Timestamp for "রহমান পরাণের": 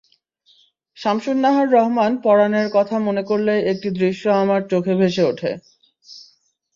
1.71-2.67